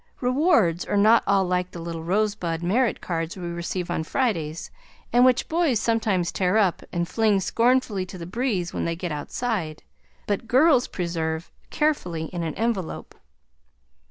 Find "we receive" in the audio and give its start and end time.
3.37-3.91